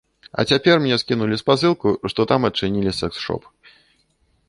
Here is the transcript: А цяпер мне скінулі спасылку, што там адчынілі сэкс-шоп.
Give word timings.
А 0.39 0.45
цяпер 0.53 0.79
мне 0.85 0.97
скінулі 1.01 1.35
спасылку, 1.43 1.87
што 2.15 2.21
там 2.35 2.49
адчынілі 2.53 2.91
сэкс-шоп. 3.01 3.43